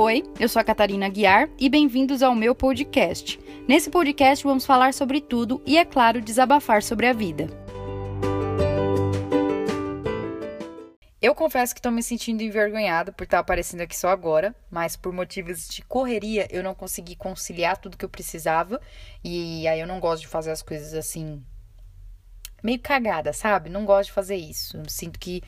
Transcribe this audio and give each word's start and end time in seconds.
Oi, 0.00 0.22
eu 0.38 0.48
sou 0.48 0.60
a 0.60 0.64
Catarina 0.64 1.08
Guiar 1.08 1.48
e 1.58 1.68
bem-vindos 1.68 2.22
ao 2.22 2.32
meu 2.32 2.54
podcast. 2.54 3.36
Nesse 3.66 3.90
podcast 3.90 4.44
vamos 4.44 4.64
falar 4.64 4.94
sobre 4.94 5.20
tudo 5.20 5.60
e, 5.66 5.76
é 5.76 5.84
claro, 5.84 6.20
desabafar 6.20 6.84
sobre 6.84 7.08
a 7.08 7.12
vida. 7.12 7.48
Eu 11.20 11.34
confesso 11.34 11.74
que 11.74 11.80
estou 11.80 11.90
me 11.90 12.00
sentindo 12.00 12.44
envergonhada 12.44 13.10
por 13.10 13.24
estar 13.24 13.40
aparecendo 13.40 13.80
aqui 13.80 13.96
só 13.96 14.08
agora, 14.10 14.54
mas 14.70 14.94
por 14.94 15.12
motivos 15.12 15.66
de 15.66 15.82
correria 15.82 16.46
eu 16.48 16.62
não 16.62 16.76
consegui 16.76 17.16
conciliar 17.16 17.76
tudo 17.76 17.96
que 17.96 18.04
eu 18.04 18.08
precisava 18.08 18.80
e 19.24 19.66
aí 19.66 19.80
eu 19.80 19.86
não 19.88 19.98
gosto 19.98 20.20
de 20.20 20.28
fazer 20.28 20.52
as 20.52 20.62
coisas 20.62 20.94
assim 20.94 21.42
meio 22.62 22.78
cagada, 22.78 23.32
sabe? 23.32 23.68
Não 23.68 23.84
gosto 23.84 24.10
de 24.10 24.12
fazer 24.12 24.36
isso. 24.36 24.80
Sinto 24.86 25.18
que 25.18 25.42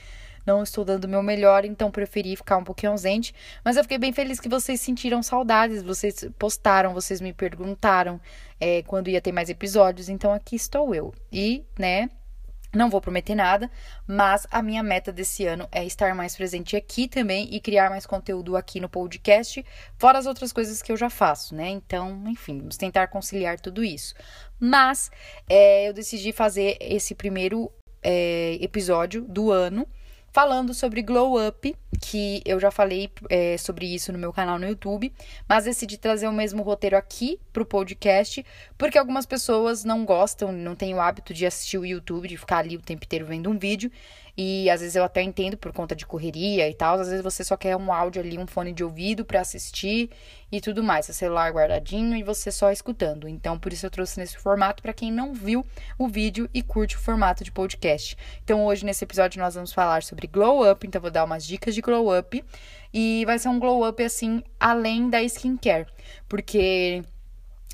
não 0.47 0.63
estou 0.63 0.85
dando 0.85 1.05
o 1.05 1.09
meu 1.09 1.23
melhor, 1.23 1.65
então 1.65 1.91
preferi 1.91 2.37
ficar 2.37 2.57
um 2.57 2.65
pouquinho 2.65 2.93
ausente. 2.93 3.35
Mas 3.65 3.77
eu 3.77 3.83
fiquei 3.83 3.99
bem 3.99 4.13
feliz 4.13 4.41
que 4.41 4.49
vocês 4.49 4.81
sentiram 4.81 5.23
saudades, 5.23 5.83
vocês 5.83 6.29
postaram, 6.39 6.95
vocês 6.95 7.21
me 7.21 7.33
perguntaram 7.33 8.21
é, 8.61 8.83
quando 8.83 9.09
ia 9.09 9.21
ter 9.21 9.33
mais 9.33 9.49
episódios, 9.49 10.09
então 10.09 10.33
aqui 10.33 10.57
estou 10.57 10.95
eu. 10.95 11.15
E, 11.33 11.65
né, 11.79 12.09
não 12.73 12.89
vou 12.89 13.01
prometer 13.01 13.35
nada, 13.35 13.69
mas 14.07 14.47
a 14.51 14.63
minha 14.63 14.83
meta 14.83 15.11
desse 15.11 15.45
ano 15.45 15.69
é 15.73 15.85
estar 15.85 16.15
mais 16.15 16.37
presente 16.37 16.77
aqui 16.77 17.09
também 17.09 17.49
e 17.53 17.61
criar 17.61 17.91
mais 17.91 18.07
conteúdo 18.07 18.57
aqui 18.57 18.79
no 18.79 18.89
podcast, 18.89 19.65
fora 19.99 20.19
as 20.19 20.27
outras 20.27 20.53
coisas 20.53 20.81
que 20.81 20.93
eu 20.93 20.97
já 20.97 21.11
faço, 21.11 21.55
né? 21.55 21.69
Então, 21.69 22.23
enfim, 22.29 22.59
vamos 22.59 22.77
tentar 22.77 23.09
conciliar 23.09 23.59
tudo 23.59 23.83
isso. 23.83 24.15
Mas 24.59 25.11
é, 25.49 25.89
eu 25.89 25.93
decidi 25.93 26.31
fazer 26.33 26.77
esse 26.81 27.13
primeiro 27.13 27.73
é, 28.03 28.57
episódio 28.61 29.23
do 29.23 29.51
ano 29.51 29.87
falando 30.33 30.73
sobre 30.73 31.03
Glow 31.03 31.47
Up, 31.47 31.77
que 32.01 32.43
eu 32.45 32.61
já 32.61 32.71
falei 32.71 33.11
é, 33.29 33.57
sobre 33.59 33.87
isso 33.87 34.13
no 34.13 34.19
meu 34.19 34.33
canal 34.33 34.59
no 34.59 34.67
YouTube, 34.67 35.13
mas 35.49 35.65
decidi 35.65 35.99
trazer 35.99 36.29
o 36.29 36.33
mesmo 36.33 36.63
roteiro 36.63 36.97
aqui 36.97 37.39
pro 37.53 37.67
podcast, 37.67 38.45
porque 38.79 38.99
algumas 38.99 39.27
pessoas 39.27 39.85
não 39.85 40.05
gostam, 40.05 40.53
não 40.53 40.75
têm 40.75 40.95
o 40.95 41.01
hábito 41.01 41.35
de 41.35 41.45
assistir 41.45 41.79
o 41.79 41.85
YouTube, 41.85 42.29
de 42.29 42.37
ficar 42.37 42.59
ali 42.59 42.77
o 42.77 42.81
tempo 42.81 43.05
inteiro 43.05 43.27
vendo 43.27 43.51
um 43.51 43.59
vídeo, 43.59 43.91
e 44.43 44.71
às 44.71 44.81
vezes 44.81 44.97
eu 44.97 45.05
até 45.05 45.21
entendo 45.21 45.55
por 45.59 45.71
conta 45.71 45.95
de 45.95 46.07
correria 46.07 46.67
e 46.67 46.73
tal. 46.73 46.99
Às 46.99 47.09
vezes 47.09 47.23
você 47.23 47.45
só 47.45 47.59
quer 47.59 47.77
um 47.77 47.93
áudio 47.93 48.23
ali, 48.23 48.39
um 48.39 48.47
fone 48.47 48.73
de 48.73 48.83
ouvido 48.83 49.23
para 49.23 49.39
assistir 49.39 50.09
e 50.51 50.63
tudo 50.63 50.83
mais. 50.83 51.05
Seu 51.05 51.15
celular 51.15 51.53
guardadinho 51.53 52.17
e 52.17 52.23
você 52.23 52.51
só 52.51 52.73
escutando. 52.73 53.29
Então, 53.29 53.59
por 53.59 53.71
isso 53.71 53.85
eu 53.85 53.91
trouxe 53.91 54.19
nesse 54.19 54.39
formato 54.39 54.83
para 54.83 54.95
quem 54.95 55.13
não 55.13 55.35
viu 55.35 55.63
o 55.99 56.09
vídeo 56.09 56.49
e 56.55 56.63
curte 56.63 56.97
o 56.97 56.99
formato 56.99 57.45
de 57.45 57.53
podcast. 57.53 58.17
Então, 58.43 58.65
hoje 58.65 58.83
nesse 58.83 59.05
episódio 59.05 59.39
nós 59.39 59.57
vamos 59.57 59.75
falar 59.75 60.03
sobre 60.03 60.27
glow 60.27 60.67
up. 60.71 60.87
Então, 60.87 61.03
vou 61.03 61.11
dar 61.11 61.25
umas 61.25 61.47
dicas 61.47 61.75
de 61.75 61.83
glow 61.83 62.19
up. 62.19 62.43
E 62.95 63.23
vai 63.27 63.39
ser 63.39 63.51
um 63.51 63.61
glow 63.61 63.87
up 63.87 64.03
assim, 64.03 64.43
além 64.59 65.11
da 65.11 65.23
skincare. 65.23 65.87
Porque 66.27 67.05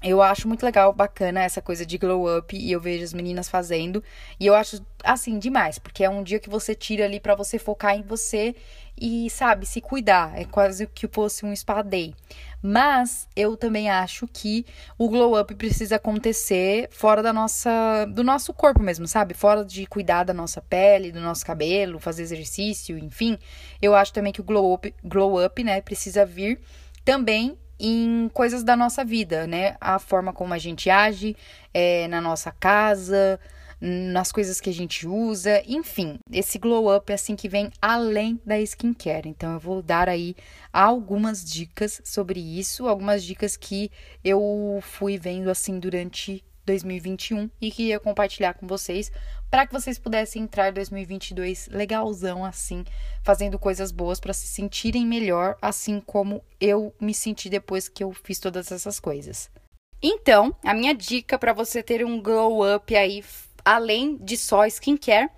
eu 0.06 0.22
acho 0.22 0.46
muito 0.46 0.64
legal, 0.64 0.92
bacana 0.92 1.42
essa 1.42 1.60
coisa 1.60 1.84
de 1.84 1.98
glow 1.98 2.38
up 2.38 2.56
e 2.56 2.70
eu 2.70 2.80
vejo 2.80 3.02
as 3.02 3.12
meninas 3.12 3.48
fazendo. 3.48 4.02
E 4.38 4.46
eu 4.46 4.54
acho 4.54 4.80
assim 5.02 5.36
demais, 5.36 5.78
porque 5.80 6.04
é 6.04 6.08
um 6.08 6.22
dia 6.22 6.38
que 6.38 6.48
você 6.48 6.74
tira 6.76 7.04
ali 7.04 7.18
para 7.18 7.34
você 7.34 7.58
focar 7.58 7.96
em 7.96 8.02
você 8.02 8.54
e, 8.96 9.28
sabe, 9.30 9.66
se 9.66 9.80
cuidar. 9.80 10.38
É 10.38 10.44
quase 10.44 10.86
que 10.86 11.08
fosse 11.08 11.44
um 11.44 11.54
spa 11.54 11.82
day. 11.82 12.14
Mas 12.62 13.28
eu 13.34 13.56
também 13.56 13.90
acho 13.90 14.28
que 14.28 14.64
o 14.96 15.08
glow 15.08 15.38
up 15.38 15.52
precisa 15.56 15.96
acontecer 15.96 16.88
fora 16.90 17.22
da 17.22 17.32
nossa 17.32 18.06
do 18.06 18.22
nosso 18.22 18.54
corpo 18.54 18.82
mesmo, 18.82 19.08
sabe? 19.08 19.34
Fora 19.34 19.64
de 19.64 19.86
cuidar 19.86 20.24
da 20.24 20.32
nossa 20.32 20.60
pele, 20.62 21.12
do 21.12 21.20
nosso 21.20 21.44
cabelo, 21.44 21.98
fazer 21.98 22.22
exercício, 22.22 22.96
enfim. 22.96 23.38
Eu 23.82 23.94
acho 23.94 24.12
também 24.12 24.32
que 24.32 24.40
o 24.40 24.44
glow 24.44 24.72
up, 24.74 24.94
glow 25.04 25.44
up, 25.44 25.64
né, 25.64 25.80
precisa 25.80 26.24
vir 26.24 26.60
também 27.04 27.56
em 27.78 28.30
coisas 28.32 28.62
da 28.62 28.76
nossa 28.76 29.04
vida, 29.04 29.46
né? 29.46 29.76
A 29.80 29.98
forma 29.98 30.32
como 30.32 30.54
a 30.54 30.58
gente 30.58 30.88
age 30.90 31.36
é, 31.72 32.08
na 32.08 32.20
nossa 32.20 32.50
casa, 32.50 33.38
nas 33.80 34.32
coisas 34.32 34.60
que 34.60 34.70
a 34.70 34.72
gente 34.72 35.06
usa, 35.06 35.62
enfim, 35.66 36.18
esse 36.32 36.58
glow 36.58 36.94
up 36.94 37.10
é 37.12 37.14
assim 37.14 37.36
que 37.36 37.48
vem 37.48 37.70
além 37.80 38.40
da 38.44 38.58
skincare. 38.60 39.28
Então 39.28 39.52
eu 39.52 39.60
vou 39.60 39.82
dar 39.82 40.08
aí 40.08 40.34
algumas 40.72 41.44
dicas 41.44 42.00
sobre 42.04 42.40
isso, 42.40 42.88
algumas 42.88 43.22
dicas 43.22 43.56
que 43.56 43.90
eu 44.24 44.78
fui 44.82 45.18
vendo 45.18 45.50
assim 45.50 45.78
durante 45.78 46.42
2021 46.66 47.48
e 47.60 47.70
queria 47.70 48.00
compartilhar 48.00 48.54
com 48.54 48.66
vocês 48.66 49.10
para 49.50 49.66
que 49.66 49.72
vocês 49.72 49.98
pudessem 49.98 50.42
entrar 50.42 50.72
2022 50.72 51.68
legalzão 51.68 52.44
assim, 52.44 52.84
fazendo 53.22 53.58
coisas 53.58 53.92
boas 53.92 54.20
para 54.20 54.34
se 54.34 54.46
sentirem 54.46 55.06
melhor, 55.06 55.56
assim 55.62 56.00
como 56.00 56.42
eu 56.60 56.92
me 57.00 57.14
senti 57.14 57.48
depois 57.48 57.88
que 57.88 58.02
eu 58.02 58.12
fiz 58.12 58.38
todas 58.38 58.70
essas 58.72 59.00
coisas. 59.00 59.48
Então, 60.02 60.54
a 60.62 60.74
minha 60.74 60.94
dica 60.94 61.38
para 61.38 61.52
você 61.52 61.82
ter 61.82 62.04
um 62.04 62.20
glow 62.20 62.74
up 62.74 62.94
aí 62.94 63.22
além 63.66 64.16
de 64.18 64.36
só 64.36 64.64
skincare, 64.66 65.28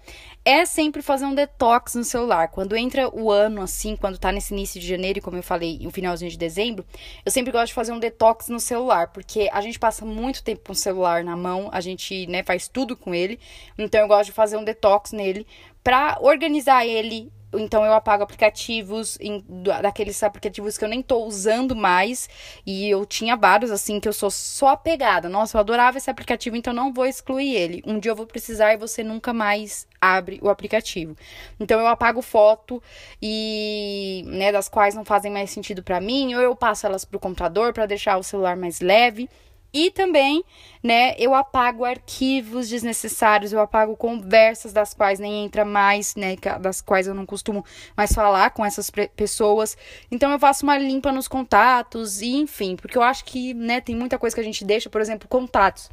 é 0.44 0.64
sempre 0.64 1.02
fazer 1.02 1.24
um 1.24 1.34
detox 1.34 1.94
no 1.94 2.04
celular. 2.04 2.48
Quando 2.48 2.76
entra 2.76 3.08
o 3.14 3.30
ano, 3.30 3.62
assim, 3.62 3.96
quando 3.96 4.18
tá 4.18 4.30
nesse 4.30 4.52
início 4.52 4.80
de 4.80 4.86
janeiro, 4.86 5.20
como 5.22 5.36
eu 5.36 5.42
falei, 5.42 5.78
no 5.80 5.90
finalzinho 5.90 6.30
de 6.30 6.38
dezembro, 6.38 6.84
eu 7.24 7.32
sempre 7.32 7.50
gosto 7.50 7.68
de 7.68 7.74
fazer 7.74 7.92
um 7.92 7.98
detox 7.98 8.48
no 8.48 8.60
celular, 8.60 9.08
porque 9.08 9.48
a 9.52 9.60
gente 9.60 9.78
passa 9.78 10.04
muito 10.04 10.42
tempo 10.42 10.62
com 10.66 10.72
o 10.72 10.76
celular 10.76 11.24
na 11.24 11.36
mão, 11.36 11.68
a 11.72 11.80
gente, 11.80 12.26
né, 12.26 12.42
faz 12.42 12.68
tudo 12.68 12.96
com 12.96 13.14
ele. 13.14 13.40
Então 13.76 14.00
eu 14.00 14.08
gosto 14.08 14.26
de 14.26 14.32
fazer 14.32 14.56
um 14.56 14.64
detox 14.64 15.12
nele 15.12 15.46
para 15.82 16.18
organizar 16.20 16.86
ele 16.86 17.32
então 17.52 17.84
eu 17.84 17.92
apago 17.94 18.22
aplicativos 18.22 19.16
em, 19.20 19.44
daqueles 19.82 20.22
aplicativos 20.22 20.76
que 20.76 20.84
eu 20.84 20.88
nem 20.88 21.02
tô 21.02 21.24
usando 21.24 21.74
mais. 21.74 22.28
E 22.66 22.88
eu 22.88 23.06
tinha 23.06 23.36
vários, 23.36 23.70
assim, 23.70 23.98
que 23.98 24.08
eu 24.08 24.12
sou 24.12 24.30
só 24.30 24.68
apegada. 24.68 25.28
Nossa, 25.28 25.56
eu 25.56 25.60
adorava 25.60 25.98
esse 25.98 26.10
aplicativo, 26.10 26.56
então 26.56 26.72
não 26.72 26.92
vou 26.92 27.06
excluir 27.06 27.54
ele. 27.54 27.82
Um 27.86 27.98
dia 27.98 28.10
eu 28.12 28.16
vou 28.16 28.26
precisar 28.26 28.74
e 28.74 28.76
você 28.76 29.02
nunca 29.02 29.32
mais 29.32 29.86
abre 30.00 30.38
o 30.42 30.48
aplicativo. 30.48 31.16
Então 31.58 31.80
eu 31.80 31.86
apago 31.86 32.20
foto 32.22 32.82
e, 33.20 34.24
né, 34.26 34.52
das 34.52 34.68
quais 34.68 34.94
não 34.94 35.04
fazem 35.04 35.32
mais 35.32 35.50
sentido 35.50 35.82
para 35.82 36.00
mim, 36.00 36.34
ou 36.34 36.40
eu 36.40 36.54
passo 36.54 36.86
elas 36.86 37.04
pro 37.04 37.18
computador 37.18 37.72
para 37.72 37.86
deixar 37.86 38.18
o 38.18 38.22
celular 38.22 38.56
mais 38.56 38.80
leve. 38.80 39.28
E 39.72 39.90
também, 39.90 40.42
né, 40.82 41.14
eu 41.18 41.34
apago 41.34 41.84
arquivos 41.84 42.68
desnecessários, 42.68 43.52
eu 43.52 43.60
apago 43.60 43.96
conversas 43.96 44.72
das 44.72 44.94
quais 44.94 45.18
nem 45.18 45.44
entra 45.44 45.64
mais, 45.64 46.16
né, 46.16 46.36
das 46.60 46.80
quais 46.80 47.06
eu 47.06 47.14
não 47.14 47.26
costumo 47.26 47.64
mais 47.96 48.12
falar 48.12 48.50
com 48.50 48.64
essas 48.64 48.90
pessoas. 49.14 49.76
Então 50.10 50.32
eu 50.32 50.38
faço 50.38 50.64
uma 50.64 50.78
limpa 50.78 51.12
nos 51.12 51.28
contatos 51.28 52.22
e 52.22 52.36
enfim, 52.36 52.76
porque 52.76 52.96
eu 52.96 53.02
acho 53.02 53.24
que, 53.24 53.52
né, 53.52 53.80
tem 53.80 53.94
muita 53.94 54.18
coisa 54.18 54.34
que 54.34 54.40
a 54.40 54.44
gente 54.44 54.64
deixa, 54.64 54.88
por 54.88 55.00
exemplo, 55.00 55.28
contatos. 55.28 55.90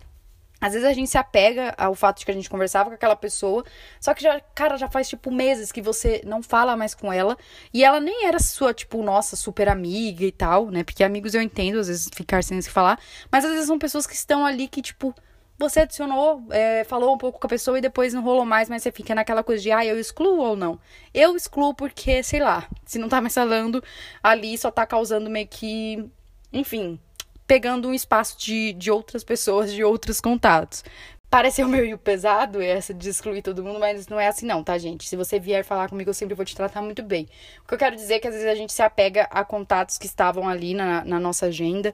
Às 0.60 0.74
vezes 0.74 0.88
a 0.88 0.94
gente 0.94 1.10
se 1.10 1.18
apega 1.18 1.74
ao 1.78 1.94
fato 1.96 2.20
de 2.20 2.26
que 2.26 2.32
a 2.32 2.34
gente 2.34 2.50
conversava 2.50 2.90
com 2.90 2.96
aquela 2.96 3.16
pessoa, 3.16 3.64
só 4.00 4.14
que 4.14 4.24
já, 4.24 4.40
cara, 4.54 4.78
já 4.78 4.90
faz 4.90 5.10
tipo 5.10 5.32
meses 5.32 5.72
que 5.72 5.82
você 5.82 6.22
não 6.26 6.42
fala 6.42 6.76
mais 6.78 6.96
com 6.96 7.12
ela 7.12 7.38
e 7.74 7.84
ela 7.84 8.00
nem 8.00 8.26
era 8.26 8.40
sua, 8.40 8.74
tipo, 8.74 9.04
nossa, 9.04 9.36
super 9.36 9.68
amiga 9.68 10.24
e 10.24 10.32
tal, 10.32 10.70
né? 10.72 10.84
Porque 10.84 11.04
amigos 11.04 11.34
eu 11.34 11.42
entendo, 11.42 11.80
às 11.80 11.88
vezes 11.88 12.10
ficar 12.14 12.44
sem 12.44 12.62
se 12.62 12.70
falar, 12.70 13.00
mas 13.32 13.44
às 13.44 13.52
vezes 13.52 13.68
são 13.68 13.78
pessoas 13.78 14.08
que 14.08 14.16
estão 14.16 14.46
ali 14.46 14.68
que, 14.68 14.82
tipo, 14.82 15.14
você 15.58 15.82
adicionou, 15.82 16.44
é, 16.52 16.84
falou 16.84 17.14
um 17.14 17.18
pouco 17.18 17.40
com 17.40 17.48
a 17.48 17.50
pessoa 17.50 17.78
e 17.78 17.82
depois 17.82 18.14
não 18.14 18.22
rolou 18.22 18.46
mais, 18.46 18.68
mas 18.70 18.84
você 18.84 18.92
fica 18.92 19.16
naquela 19.16 19.44
coisa 19.44 19.62
de, 19.62 19.72
ah, 19.72 19.86
eu 19.86 20.00
excluo 20.00 20.38
ou 20.40 20.56
não? 20.56 20.80
Eu 21.14 21.36
excluo 21.36 21.74
porque, 21.74 22.22
sei 22.24 22.42
lá, 22.42 22.68
se 22.86 23.00
não 23.00 23.08
tá 23.08 23.22
mais 23.22 23.34
falando 23.34 23.84
ali, 24.22 24.58
só 24.58 24.70
tá 24.70 24.86
causando 24.86 25.30
meio 25.30 25.48
que, 25.48 26.10
enfim, 26.52 27.00
pegando 27.48 27.88
um 27.88 27.94
espaço 27.94 28.38
de, 28.38 28.74
de 28.74 28.92
outras 28.92 29.24
pessoas, 29.24 29.72
de 29.72 29.84
outros 29.84 30.20
contatos. 30.20 30.84
Pareceu 31.30 31.68
meio 31.68 31.98
pesado 31.98 32.62
essa 32.62 32.94
de 32.94 33.10
excluir 33.10 33.42
todo 33.42 33.64
mundo, 33.64 33.80
mas 33.80 34.08
não 34.08 34.20
é 34.20 34.28
assim 34.28 34.46
não, 34.46 34.64
tá, 34.64 34.78
gente? 34.78 35.08
Se 35.08 35.16
você 35.16 35.40
vier 35.40 35.64
falar 35.66 35.90
comigo, 35.90 36.10
eu 36.10 36.14
sempre 36.14 36.36
vou 36.36 36.46
te 36.46 36.56
tratar 36.56 36.82
muito 36.82 37.04
bem. 37.04 37.28
O 37.64 37.68
que 37.68 37.74
eu 37.74 37.78
quero 37.78 37.96
dizer 37.96 38.16
é 38.16 38.20
que 38.20 38.28
às 38.28 38.34
vezes 38.34 38.50
a 38.50 38.56
gente 38.56 38.72
se 38.72 38.82
apega 38.82 39.24
a 39.24 39.44
contatos 39.44 39.98
que 39.98 40.06
estavam 40.06 40.48
ali 40.48 40.74
na, 40.74 41.04
na 41.04 41.20
nossa 41.20 41.48
agenda, 41.48 41.94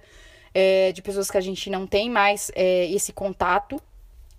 é, 0.53 0.91
de 0.91 1.01
pessoas 1.01 1.31
que 1.31 1.37
a 1.37 1.41
gente 1.41 1.69
não 1.69 1.87
tem 1.87 2.09
mais 2.09 2.51
é, 2.55 2.85
esse 2.91 3.11
contato, 3.11 3.81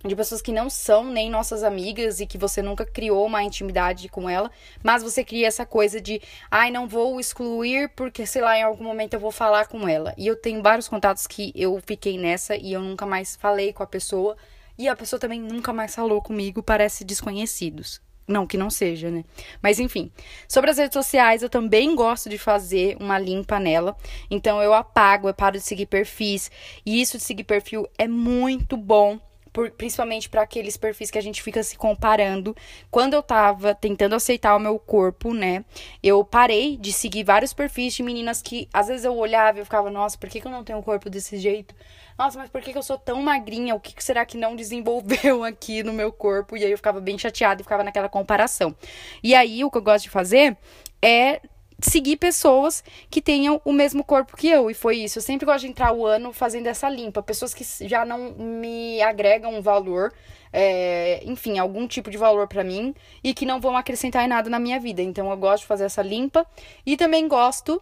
de 0.03 0.15
pessoas 0.15 0.41
que 0.41 0.51
não 0.51 0.69
são 0.69 1.05
nem 1.05 1.29
nossas 1.29 1.63
amigas 1.63 2.19
e 2.19 2.25
que 2.25 2.37
você 2.37 2.61
nunca 2.61 2.85
criou 2.85 3.25
uma 3.25 3.43
intimidade 3.43 4.09
com 4.09 4.29
ela, 4.29 4.51
mas 4.83 5.01
você 5.01 5.23
cria 5.23 5.47
essa 5.47 5.65
coisa 5.65 6.01
de, 6.01 6.21
ai, 6.51 6.71
não 6.71 6.87
vou 6.87 7.19
excluir 7.19 7.89
porque, 7.95 8.25
sei 8.25 8.41
lá, 8.41 8.57
em 8.57 8.63
algum 8.63 8.83
momento 8.83 9.13
eu 9.13 9.19
vou 9.19 9.31
falar 9.31 9.67
com 9.67 9.87
ela. 9.87 10.13
E 10.17 10.27
eu 10.27 10.35
tenho 10.35 10.61
vários 10.61 10.87
contatos 10.87 11.25
que 11.25 11.53
eu 11.55 11.81
fiquei 11.85 12.17
nessa 12.17 12.55
e 12.55 12.73
eu 12.73 12.81
nunca 12.81 13.05
mais 13.05 13.35
falei 13.35 13.71
com 13.71 13.83
a 13.83 13.87
pessoa 13.87 14.35
e 14.77 14.87
a 14.87 14.95
pessoa 14.95 15.19
também 15.19 15.39
nunca 15.39 15.71
mais 15.71 15.95
falou 15.95 16.21
comigo, 16.21 16.61
parece 16.61 17.05
desconhecidos. 17.05 18.01
Não, 18.25 18.47
que 18.47 18.57
não 18.57 18.69
seja, 18.69 19.11
né? 19.11 19.25
Mas 19.61 19.79
enfim, 19.79 20.09
sobre 20.47 20.71
as 20.71 20.77
redes 20.77 20.93
sociais, 20.93 21.43
eu 21.43 21.49
também 21.49 21.93
gosto 21.93 22.29
de 22.29 22.37
fazer 22.37 22.95
uma 22.99 23.19
limpa 23.19 23.59
nela. 23.59 23.97
Então 24.31 24.61
eu 24.61 24.73
apago, 24.73 25.27
eu 25.27 25.33
paro 25.33 25.57
de 25.57 25.63
seguir 25.63 25.87
perfis. 25.87 26.49
E 26.85 27.01
isso 27.01 27.17
de 27.17 27.23
seguir 27.23 27.43
perfil 27.43 27.87
é 27.97 28.07
muito 28.07 28.77
bom 28.77 29.19
por, 29.53 29.69
principalmente 29.71 30.27
para 30.27 30.41
aqueles 30.41 30.75
perfis 30.75 31.11
que 31.11 31.17
a 31.17 31.21
gente 31.21 31.41
fica 31.41 31.61
se 31.61 31.77
comparando. 31.77 32.55
Quando 32.89 33.13
eu 33.13 33.21
tava 33.21 33.75
tentando 33.75 34.15
aceitar 34.15 34.55
o 34.55 34.59
meu 34.59 34.79
corpo, 34.79 35.33
né, 35.33 35.63
eu 36.01 36.25
parei 36.25 36.75
de 36.75 36.91
seguir 36.91 37.23
vários 37.23 37.53
perfis 37.53 37.93
de 37.93 38.01
meninas 38.01 38.41
que 38.41 38.67
às 38.73 38.87
vezes 38.87 39.05
eu 39.05 39.15
olhava 39.15 39.59
e 39.59 39.61
eu 39.61 39.65
ficava, 39.65 39.91
nossa, 39.91 40.17
por 40.17 40.27
que, 40.27 40.41
que 40.41 40.47
eu 40.47 40.51
não 40.51 40.63
tenho 40.63 40.79
um 40.79 40.81
corpo 40.81 41.09
desse 41.09 41.37
jeito? 41.37 41.75
Nossa, 42.17 42.37
mas 42.37 42.49
por 42.49 42.61
que, 42.61 42.71
que 42.71 42.77
eu 42.77 42.83
sou 42.83 42.97
tão 42.97 43.21
magrinha? 43.21 43.75
O 43.75 43.79
que, 43.79 43.93
que 43.93 44.03
será 44.03 44.25
que 44.25 44.37
não 44.37 44.55
desenvolveu 44.55 45.43
aqui 45.45 45.83
no 45.83 45.93
meu 45.93 46.11
corpo? 46.11 46.57
E 46.57 46.63
aí 46.63 46.71
eu 46.71 46.77
ficava 46.77 46.99
bem 46.99 47.17
chateada 47.17 47.61
e 47.61 47.63
ficava 47.63 47.83
naquela 47.83 48.09
comparação. 48.09 48.75
E 49.21 49.35
aí 49.35 49.63
o 49.63 49.71
que 49.71 49.77
eu 49.77 49.81
gosto 49.81 50.03
de 50.03 50.09
fazer 50.09 50.57
é 51.01 51.41
seguir 51.81 52.17
pessoas 52.17 52.83
que 53.09 53.21
tenham 53.21 53.61
o 53.63 53.71
mesmo 53.71 54.03
corpo 54.03 54.37
que 54.37 54.47
eu. 54.47 54.69
E 54.69 54.73
foi 54.73 54.97
isso. 54.97 55.19
Eu 55.19 55.23
sempre 55.23 55.45
gosto 55.45 55.61
de 55.61 55.67
entrar 55.67 55.93
o 55.93 56.05
ano 56.05 56.33
fazendo 56.33 56.67
essa 56.67 56.89
limpa. 56.89 57.21
Pessoas 57.21 57.53
que 57.53 57.63
já 57.87 58.05
não 58.05 58.31
me 58.33 59.01
agregam 59.01 59.53
um 59.53 59.61
valor, 59.61 60.13
é, 60.51 61.21
enfim, 61.25 61.57
algum 61.57 61.87
tipo 61.87 62.09
de 62.11 62.17
valor 62.17 62.47
para 62.47 62.63
mim 62.63 62.93
e 63.23 63.33
que 63.33 63.45
não 63.45 63.59
vão 63.59 63.75
acrescentar 63.75 64.23
em 64.23 64.27
nada 64.27 64.49
na 64.49 64.59
minha 64.59 64.79
vida. 64.79 65.01
Então 65.01 65.29
eu 65.29 65.37
gosto 65.37 65.63
de 65.63 65.67
fazer 65.67 65.85
essa 65.85 66.01
limpa. 66.01 66.45
E 66.85 66.95
também 66.97 67.27
gosto 67.27 67.81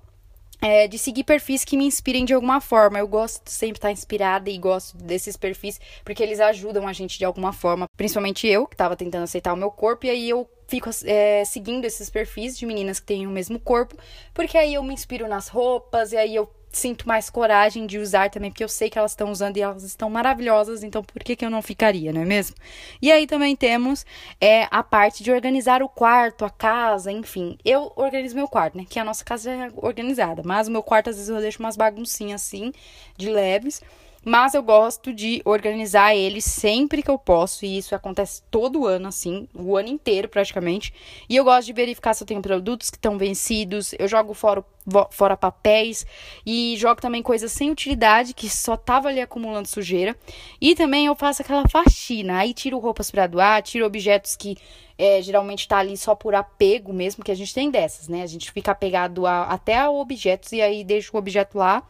é, 0.61 0.87
de 0.87 0.97
seguir 0.97 1.23
perfis 1.23 1.65
que 1.65 1.75
me 1.75 1.85
inspirem 1.85 2.23
de 2.23 2.33
alguma 2.33 2.61
forma. 2.61 2.99
Eu 2.99 3.07
gosto 3.07 3.43
de 3.43 3.51
sempre 3.51 3.77
estar 3.77 3.91
inspirada 3.91 4.49
e 4.49 4.57
gosto 4.57 4.95
desses 4.97 5.35
perfis 5.35 5.79
porque 6.05 6.21
eles 6.21 6.39
ajudam 6.39 6.87
a 6.87 6.93
gente 6.93 7.17
de 7.17 7.25
alguma 7.25 7.51
forma. 7.51 7.87
Principalmente 7.97 8.47
eu, 8.47 8.67
que 8.67 8.75
estava 8.75 8.95
tentando 8.95 9.23
aceitar 9.23 9.53
o 9.53 9.57
meu 9.57 9.71
corpo, 9.71 10.05
e 10.05 10.09
aí 10.09 10.29
eu 10.29 10.47
fico 10.67 10.89
é, 11.05 11.43
seguindo 11.43 11.83
esses 11.85 12.09
perfis 12.09 12.57
de 12.57 12.65
meninas 12.65 12.99
que 12.99 13.07
têm 13.07 13.27
o 13.27 13.31
mesmo 13.31 13.59
corpo, 13.59 13.97
porque 14.33 14.57
aí 14.57 14.75
eu 14.75 14.83
me 14.83 14.93
inspiro 14.93 15.27
nas 15.27 15.47
roupas, 15.47 16.13
e 16.13 16.17
aí 16.17 16.35
eu 16.35 16.49
sinto 16.71 17.07
mais 17.07 17.29
coragem 17.29 17.85
de 17.85 17.97
usar 17.97 18.29
também, 18.29 18.49
porque 18.49 18.63
eu 18.63 18.69
sei 18.69 18.89
que 18.89 18.97
elas 18.97 19.11
estão 19.11 19.31
usando 19.31 19.57
e 19.57 19.61
elas 19.61 19.83
estão 19.83 20.09
maravilhosas, 20.09 20.83
então 20.83 21.03
por 21.03 21.23
que, 21.23 21.35
que 21.35 21.45
eu 21.45 21.49
não 21.49 21.61
ficaria, 21.61 22.13
não 22.13 22.21
é 22.21 22.25
mesmo? 22.25 22.55
E 23.01 23.11
aí 23.11 23.27
também 23.27 23.55
temos 23.55 24.05
é, 24.39 24.67
a 24.71 24.81
parte 24.81 25.23
de 25.23 25.31
organizar 25.31 25.83
o 25.83 25.89
quarto, 25.89 26.45
a 26.45 26.49
casa, 26.49 27.11
enfim. 27.11 27.57
Eu 27.65 27.91
organizo 27.95 28.35
meu 28.35 28.47
quarto, 28.47 28.77
né? 28.77 28.85
Que 28.89 28.99
a 28.99 29.03
nossa 29.03 29.23
casa 29.23 29.51
é 29.51 29.71
organizada, 29.75 30.41
mas 30.45 30.67
o 30.67 30.71
meu 30.71 30.83
quarto 30.83 31.09
às 31.09 31.17
vezes 31.17 31.29
eu 31.29 31.41
deixo 31.41 31.59
umas 31.59 31.75
baguncinhas 31.75 32.41
assim, 32.41 32.71
de 33.17 33.29
leves. 33.29 33.81
Mas 34.23 34.53
eu 34.53 34.61
gosto 34.61 35.11
de 35.11 35.41
organizar 35.43 36.15
ele 36.15 36.41
sempre 36.41 37.01
que 37.01 37.09
eu 37.09 37.17
posso, 37.17 37.65
e 37.65 37.77
isso 37.77 37.95
acontece 37.95 38.43
todo 38.51 38.85
ano, 38.85 39.07
assim, 39.07 39.47
o 39.53 39.75
ano 39.75 39.89
inteiro 39.89 40.29
praticamente. 40.29 40.93
E 41.27 41.35
eu 41.35 41.43
gosto 41.43 41.65
de 41.65 41.73
verificar 41.73 42.13
se 42.13 42.21
eu 42.21 42.27
tenho 42.27 42.41
produtos 42.41 42.91
que 42.91 42.97
estão 42.97 43.17
vencidos, 43.17 43.95
eu 43.97 44.07
jogo 44.07 44.35
fora, 44.35 44.63
fora 45.09 45.35
papéis 45.35 46.05
e 46.45 46.75
jogo 46.77 47.01
também 47.01 47.23
coisas 47.23 47.51
sem 47.51 47.71
utilidade 47.71 48.35
que 48.35 48.47
só 48.47 48.77
tava 48.77 49.09
ali 49.09 49.19
acumulando 49.19 49.67
sujeira. 49.67 50.15
E 50.59 50.75
também 50.75 51.07
eu 51.07 51.15
faço 51.15 51.41
aquela 51.41 51.67
faxina, 51.67 52.37
aí 52.37 52.53
tiro 52.53 52.77
roupas 52.77 53.09
para 53.09 53.25
doar, 53.25 53.63
tiro 53.63 53.87
objetos 53.87 54.35
que 54.35 54.55
é, 54.99 55.19
geralmente 55.19 55.67
tá 55.67 55.79
ali 55.79 55.97
só 55.97 56.13
por 56.13 56.35
apego 56.35 56.93
mesmo, 56.93 57.23
que 57.23 57.31
a 57.31 57.35
gente 57.35 57.55
tem 57.55 57.71
dessas, 57.71 58.07
né? 58.07 58.21
A 58.21 58.27
gente 58.27 58.51
fica 58.51 58.71
apegado 58.71 59.25
a, 59.25 59.45
até 59.45 59.79
a 59.79 59.89
objetos 59.89 60.51
e 60.51 60.61
aí 60.61 60.83
deixa 60.83 61.09
o 61.11 61.17
objeto 61.17 61.57
lá 61.57 61.81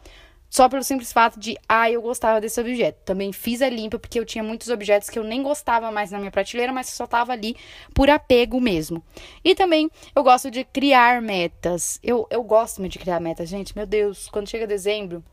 só 0.52 0.68
pelo 0.68 0.84
simples 0.84 1.14
fato 1.14 1.40
de, 1.40 1.58
ah, 1.68 1.90
eu 1.90 2.02
gostava 2.02 2.42
desse 2.42 2.60
objeto. 2.60 3.00
Também 3.06 3.32
fiz 3.32 3.62
a 3.62 3.70
limpa 3.70 3.98
porque 3.98 4.20
eu 4.20 4.26
tinha 4.26 4.44
muitos 4.44 4.68
objetos 4.68 5.10
que 5.10 5.18
eu 5.18 5.24
nem 5.24 5.42
gostava 5.42 5.90
mais 5.94 6.12
na 6.12 6.20
minha 6.20 6.30
prateleira, 6.30 6.74
mas 6.74 6.90
só 6.90 7.08
tava 7.08 7.32
ali 7.32 7.56
por 7.94 8.10
apego 8.10 8.60
mesmo. 8.60 9.02
E 9.46 9.56
também 9.56 9.90
eu 10.14 10.22
gosto 10.22 10.52
de 10.52 10.66
criar 10.66 11.22
metas. 11.22 12.00
Eu, 12.04 12.28
eu 12.30 12.44
gosto 12.44 12.80
muito 12.80 12.92
de 12.92 13.00
criar 13.00 13.22
metas, 13.22 13.48
gente. 13.48 13.74
Meu 13.74 13.86
Deus, 13.86 14.28
quando 14.28 14.50
chega 14.50 14.68
dezembro, 14.68 15.24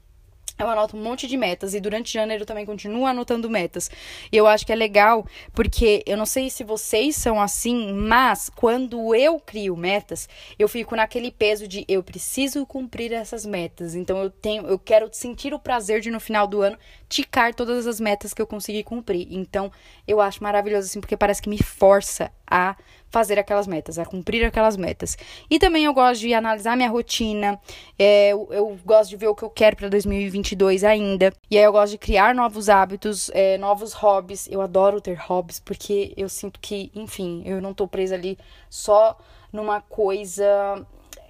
eu 0.58 0.68
anoto 0.68 0.96
um 0.96 1.02
monte 1.02 1.26
de 1.26 1.36
metas 1.36 1.74
e 1.74 1.80
durante 1.80 2.12
janeiro 2.12 2.44
também 2.44 2.66
continuo 2.66 3.06
anotando 3.06 3.48
metas. 3.48 3.90
E 4.32 4.36
eu 4.36 4.46
acho 4.46 4.66
que 4.66 4.72
é 4.72 4.76
legal 4.76 5.26
porque 5.52 6.02
eu 6.06 6.16
não 6.16 6.26
sei 6.26 6.50
se 6.50 6.64
vocês 6.64 7.16
são 7.16 7.40
assim, 7.40 7.92
mas 7.92 8.50
quando 8.54 9.14
eu 9.14 9.38
crio 9.38 9.76
metas, 9.76 10.28
eu 10.58 10.68
fico 10.68 10.96
naquele 10.96 11.30
peso 11.30 11.68
de 11.68 11.84
eu 11.88 12.02
preciso 12.02 12.66
cumprir 12.66 13.12
essas 13.12 13.46
metas. 13.46 13.94
Então 13.94 14.18
eu 14.18 14.30
tenho, 14.30 14.66
eu 14.66 14.78
quero 14.78 15.08
sentir 15.12 15.54
o 15.54 15.58
prazer 15.58 16.00
de 16.00 16.10
no 16.10 16.20
final 16.20 16.46
do 16.46 16.60
ano 16.60 16.78
ticar 17.08 17.54
todas 17.54 17.86
as 17.86 18.00
metas 18.00 18.34
que 18.34 18.42
eu 18.42 18.46
consegui 18.46 18.82
cumprir. 18.82 19.28
Então 19.30 19.70
eu 20.06 20.20
acho 20.20 20.42
maravilhoso 20.42 20.88
assim 20.88 21.00
porque 21.00 21.16
parece 21.16 21.40
que 21.40 21.48
me 21.48 21.62
força 21.62 22.32
a 22.50 22.76
fazer 23.10 23.38
aquelas 23.38 23.66
metas, 23.66 23.98
a 23.98 24.04
cumprir 24.04 24.44
aquelas 24.44 24.76
metas. 24.76 25.16
E 25.50 25.58
também 25.58 25.84
eu 25.84 25.94
gosto 25.94 26.20
de 26.20 26.34
analisar 26.34 26.76
minha 26.76 26.88
rotina, 26.88 27.58
é, 27.98 28.30
eu, 28.30 28.48
eu, 28.50 28.78
gosto 28.84 29.10
de 29.10 29.16
ver 29.16 29.28
o 29.28 29.34
que 29.34 29.42
eu 29.42 29.50
quero 29.50 29.76
para 29.76 29.88
2022 29.88 30.84
ainda. 30.84 31.32
E 31.50 31.58
aí 31.58 31.64
eu 31.64 31.72
gosto 31.72 31.92
de 31.92 31.98
criar 31.98 32.34
novos 32.34 32.68
hábitos, 32.68 33.30
é, 33.34 33.58
novos 33.58 33.92
hobbies. 33.92 34.48
Eu 34.50 34.60
adoro 34.60 35.00
ter 35.00 35.18
hobbies 35.18 35.58
porque 35.58 36.12
eu 36.16 36.28
sinto 36.28 36.60
que, 36.60 36.90
enfim, 36.94 37.42
eu 37.44 37.60
não 37.60 37.74
tô 37.74 37.88
presa 37.88 38.14
ali 38.14 38.38
só 38.68 39.16
numa 39.52 39.80
coisa 39.80 40.86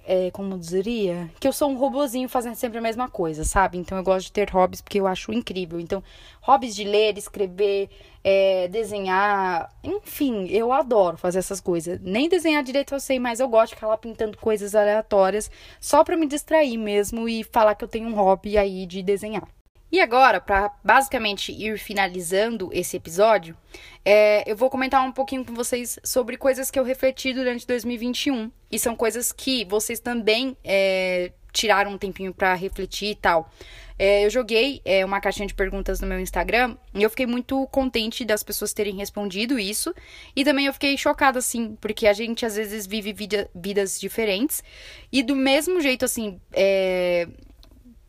é, 0.09 0.31
como 0.31 0.57
diria, 0.57 1.29
que 1.39 1.47
eu 1.47 1.53
sou 1.53 1.69
um 1.69 1.77
robozinho 1.77 2.27
fazendo 2.27 2.55
sempre 2.55 2.79
a 2.79 2.81
mesma 2.81 3.07
coisa, 3.07 3.43
sabe? 3.43 3.77
Então 3.77 3.95
eu 3.95 4.03
gosto 4.03 4.25
de 4.25 4.31
ter 4.31 4.49
hobbies 4.49 4.81
porque 4.81 4.99
eu 4.99 5.05
acho 5.05 5.31
incrível. 5.31 5.79
Então, 5.79 6.03
hobbies 6.41 6.75
de 6.75 6.83
ler, 6.83 7.15
escrever, 7.15 7.91
é, 8.23 8.67
desenhar, 8.69 9.71
enfim, 9.83 10.47
eu 10.47 10.73
adoro 10.73 11.15
fazer 11.15 11.37
essas 11.37 11.61
coisas. 11.61 11.99
Nem 12.01 12.27
desenhar 12.27 12.63
direito 12.63 12.95
eu 12.95 12.99
sei, 12.99 13.19
mas 13.19 13.39
eu 13.39 13.47
gosto 13.47 13.69
de 13.69 13.75
ficar 13.75 13.87
lá 13.87 13.97
pintando 13.97 14.35
coisas 14.35 14.73
aleatórias 14.73 15.51
só 15.79 16.03
para 16.03 16.17
me 16.17 16.25
distrair 16.25 16.75
mesmo 16.75 17.29
e 17.29 17.43
falar 17.43 17.75
que 17.75 17.83
eu 17.83 17.87
tenho 17.87 18.09
um 18.09 18.15
hobby 18.15 18.57
aí 18.57 18.87
de 18.87 19.03
desenhar. 19.03 19.47
E 19.91 19.99
agora, 19.99 20.39
para 20.39 20.71
basicamente 20.83 21.51
ir 21.51 21.79
finalizando 21.79 22.69
esse 22.71 22.95
episódio, 22.95 23.57
é, 24.05 24.49
eu 24.49 24.55
vou 24.55 24.69
comentar 24.69 25.03
um 25.03 25.11
pouquinho 25.11 25.43
com 25.43 25.53
vocês 25.53 25.99
sobre 26.03 26.37
coisas 26.37 26.69
que 26.69 26.79
eu 26.79 26.83
refleti 26.83 27.33
durante 27.33 27.65
2021. 27.65 28.51
E 28.71 28.77
são 28.77 28.95
coisas 28.95 29.31
que 29.31 29.65
vocês 29.65 29.99
também 29.99 30.55
é, 30.63 31.31
tiraram 31.51 31.91
um 31.91 31.97
tempinho 31.97 32.33
para 32.33 32.53
refletir 32.53 33.11
e 33.11 33.15
tal. 33.15 33.51
É, 33.97 34.25
eu 34.25 34.29
joguei 34.29 34.81
é, 34.85 35.03
uma 35.03 35.19
caixinha 35.19 35.45
de 35.45 35.53
perguntas 35.53 35.99
no 35.99 36.07
meu 36.07 36.21
Instagram 36.21 36.77
e 36.93 37.03
eu 37.03 37.09
fiquei 37.09 37.25
muito 37.25 37.67
contente 37.67 38.23
das 38.23 38.41
pessoas 38.41 38.71
terem 38.71 38.95
respondido 38.95 39.59
isso. 39.59 39.93
E 40.33 40.45
também 40.45 40.67
eu 40.67 40.73
fiquei 40.73 40.97
chocada, 40.97 41.39
assim, 41.39 41.75
porque 41.81 42.07
a 42.07 42.13
gente 42.13 42.45
às 42.45 42.55
vezes 42.55 42.87
vive 42.87 43.11
vida, 43.11 43.49
vidas 43.53 43.99
diferentes. 43.99 44.63
E 45.11 45.21
do 45.21 45.35
mesmo 45.35 45.81
jeito, 45.81 46.05
assim, 46.05 46.39
é, 46.53 47.27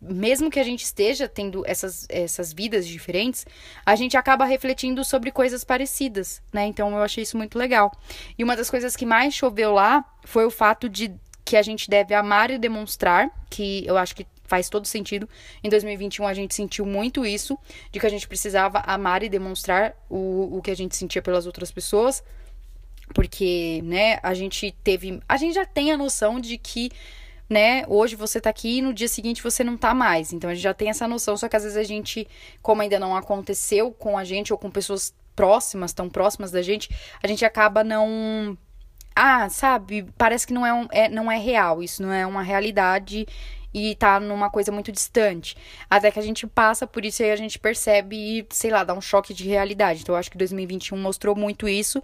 mesmo 0.00 0.50
que 0.50 0.58
a 0.58 0.64
gente 0.64 0.82
esteja 0.82 1.28
tendo 1.28 1.62
essas, 1.66 2.06
essas 2.08 2.52
vidas 2.52 2.86
diferentes, 2.86 3.46
a 3.84 3.94
gente 3.94 4.16
acaba 4.16 4.44
refletindo 4.44 5.04
sobre 5.04 5.30
coisas 5.30 5.62
parecidas, 5.62 6.42
né? 6.52 6.66
Então 6.66 6.90
eu 6.90 7.02
achei 7.02 7.22
isso 7.22 7.36
muito 7.36 7.58
legal. 7.58 7.92
E 8.38 8.42
uma 8.42 8.56
das 8.56 8.70
coisas 8.70 8.96
que 8.96 9.04
mais 9.04 9.34
choveu 9.34 9.74
lá 9.74 10.04
foi 10.24 10.44
o 10.46 10.50
fato 10.50 10.88
de 10.88 11.12
que 11.44 11.56
a 11.56 11.62
gente 11.62 11.90
deve 11.90 12.14
amar 12.14 12.50
e 12.50 12.58
demonstrar, 12.58 13.28
que 13.50 13.84
eu 13.84 13.98
acho 13.98 14.14
que 14.14 14.26
faz 14.44 14.68
todo 14.68 14.86
sentido. 14.86 15.28
Em 15.62 15.68
2021 15.68 16.26
a 16.26 16.34
gente 16.34 16.54
sentiu 16.54 16.86
muito 16.86 17.24
isso, 17.26 17.58
de 17.92 18.00
que 18.00 18.06
a 18.06 18.10
gente 18.10 18.26
precisava 18.26 18.78
amar 18.80 19.22
e 19.22 19.28
demonstrar 19.28 19.94
o, 20.08 20.56
o 20.56 20.62
que 20.62 20.70
a 20.70 20.76
gente 20.76 20.96
sentia 20.96 21.20
pelas 21.20 21.46
outras 21.46 21.70
pessoas. 21.70 22.22
Porque, 23.14 23.80
né, 23.84 24.18
a 24.22 24.34
gente 24.34 24.72
teve. 24.84 25.20
A 25.28 25.36
gente 25.36 25.54
já 25.54 25.66
tem 25.66 25.90
a 25.90 25.96
noção 25.96 26.38
de 26.38 26.56
que 26.56 26.90
né? 27.50 27.84
Hoje 27.88 28.14
você 28.14 28.40
tá 28.40 28.48
aqui 28.48 28.78
e 28.78 28.82
no 28.82 28.94
dia 28.94 29.08
seguinte 29.08 29.42
você 29.42 29.64
não 29.64 29.76
tá 29.76 29.92
mais. 29.92 30.32
Então 30.32 30.48
a 30.48 30.54
gente 30.54 30.62
já 30.62 30.72
tem 30.72 30.88
essa 30.88 31.08
noção, 31.08 31.36
só 31.36 31.48
que 31.48 31.56
às 31.56 31.64
vezes 31.64 31.76
a 31.76 31.82
gente, 31.82 32.26
como 32.62 32.80
ainda 32.80 32.98
não 32.98 33.16
aconteceu 33.16 33.90
com 33.90 34.16
a 34.16 34.22
gente 34.22 34.52
ou 34.52 34.58
com 34.58 34.70
pessoas 34.70 35.12
próximas, 35.34 35.92
tão 35.92 36.08
próximas 36.08 36.52
da 36.52 36.62
gente, 36.62 36.88
a 37.20 37.26
gente 37.26 37.44
acaba 37.44 37.82
não 37.82 38.56
ah, 39.14 39.48
sabe, 39.48 40.06
parece 40.16 40.46
que 40.46 40.52
não 40.52 40.64
é, 40.64 40.72
um, 40.72 40.86
é, 40.92 41.08
não 41.08 41.30
é 41.30 41.36
real, 41.36 41.82
isso 41.82 42.02
não 42.02 42.12
é 42.12 42.24
uma 42.24 42.42
realidade 42.42 43.26
e 43.74 43.94
tá 43.96 44.20
numa 44.20 44.48
coisa 44.48 44.70
muito 44.70 44.92
distante. 44.92 45.56
Até 45.88 46.10
que 46.10 46.18
a 46.18 46.22
gente 46.22 46.46
passa 46.46 46.86
por 46.86 47.04
isso 47.04 47.22
e 47.22 47.30
a 47.30 47.36
gente 47.36 47.58
percebe 47.58 48.16
e, 48.16 48.46
sei 48.50 48.70
lá, 48.70 48.84
dá 48.84 48.94
um 48.94 49.00
choque 49.00 49.34
de 49.34 49.48
realidade. 49.48 50.02
Então 50.02 50.14
eu 50.14 50.18
acho 50.18 50.30
que 50.30 50.38
2021 50.38 50.96
mostrou 50.96 51.34
muito 51.34 51.68
isso. 51.68 52.02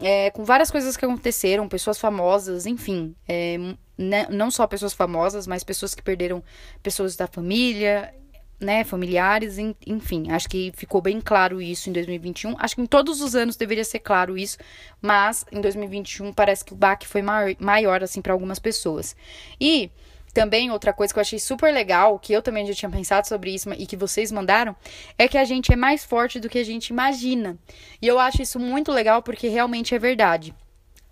É, 0.00 0.30
com 0.30 0.44
várias 0.44 0.70
coisas 0.70 0.96
que 0.96 1.04
aconteceram, 1.04 1.68
pessoas 1.68 1.98
famosas, 1.98 2.66
enfim, 2.66 3.16
é, 3.26 3.58
né, 3.96 4.26
não 4.30 4.50
só 4.50 4.66
pessoas 4.66 4.92
famosas, 4.92 5.46
mas 5.46 5.64
pessoas 5.64 5.94
que 5.94 6.02
perderam 6.02 6.42
pessoas 6.82 7.16
da 7.16 7.26
família, 7.26 8.14
né, 8.60 8.82
familiares, 8.84 9.56
enfim, 9.86 10.30
acho 10.30 10.48
que 10.48 10.72
ficou 10.76 11.00
bem 11.00 11.20
claro 11.20 11.62
isso 11.62 11.88
em 11.88 11.92
2021. 11.92 12.56
Acho 12.58 12.76
que 12.76 12.82
em 12.82 12.86
todos 12.86 13.20
os 13.20 13.34
anos 13.34 13.56
deveria 13.56 13.84
ser 13.84 14.00
claro 14.00 14.36
isso, 14.36 14.58
mas 15.00 15.44
em 15.52 15.60
2021 15.60 16.32
parece 16.32 16.64
que 16.64 16.72
o 16.72 16.76
baque 16.76 17.06
foi 17.06 17.22
maior, 17.22 17.54
maior 17.60 18.02
assim 18.02 18.20
para 18.20 18.32
algumas 18.32 18.58
pessoas. 18.58 19.14
E 19.60 19.90
também 20.38 20.70
outra 20.70 20.92
coisa 20.92 21.12
que 21.12 21.18
eu 21.18 21.22
achei 21.22 21.38
super 21.38 21.74
legal, 21.74 22.16
que 22.16 22.32
eu 22.32 22.40
também 22.40 22.64
já 22.64 22.72
tinha 22.72 22.88
pensado 22.88 23.26
sobre 23.26 23.52
isso 23.52 23.68
e 23.76 23.86
que 23.86 23.96
vocês 23.96 24.30
mandaram, 24.30 24.76
é 25.18 25.26
que 25.26 25.36
a 25.36 25.44
gente 25.44 25.72
é 25.72 25.76
mais 25.76 26.04
forte 26.04 26.38
do 26.38 26.48
que 26.48 26.58
a 26.58 26.64
gente 26.64 26.88
imagina. 26.88 27.58
E 28.00 28.06
eu 28.06 28.20
acho 28.20 28.40
isso 28.40 28.58
muito 28.60 28.92
legal 28.92 29.20
porque 29.20 29.48
realmente 29.48 29.96
é 29.96 29.98
verdade. 29.98 30.54